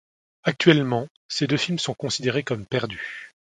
[0.41, 3.35] Actuellement, ces deux films sont considérés comme perdus.